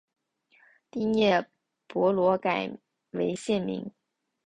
[0.89, 1.45] 第聂
[1.85, 2.75] 伯罗改
[3.11, 3.91] 为现名。